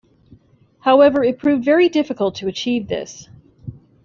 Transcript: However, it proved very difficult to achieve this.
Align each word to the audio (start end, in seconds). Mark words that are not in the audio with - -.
However, 0.79 1.23
it 1.23 1.37
proved 1.37 1.63
very 1.63 1.87
difficult 1.87 2.33
to 2.37 2.47
achieve 2.47 2.87
this. 2.87 3.29